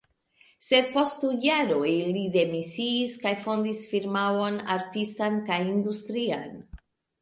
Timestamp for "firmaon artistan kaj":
3.95-5.65